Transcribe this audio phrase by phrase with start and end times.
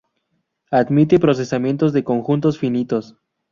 [0.71, 3.15] Admite procesamiento de conjuntos finitos.